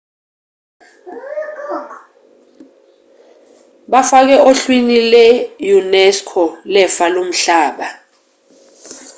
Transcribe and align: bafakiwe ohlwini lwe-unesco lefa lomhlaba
bafakiwe 3.91 4.37
ohlwini 4.49 4.97
lwe-unesco 5.11 6.43
lefa 6.73 7.05
lomhlaba 7.13 7.87